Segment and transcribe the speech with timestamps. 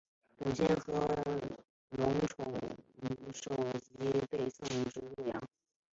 [0.35, 0.93] 董宪和
[1.91, 5.39] 庞萌首级被送至洛阳。